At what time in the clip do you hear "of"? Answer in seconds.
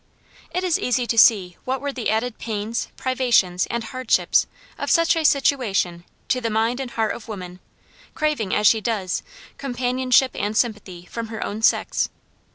4.79-4.89, 7.15-7.27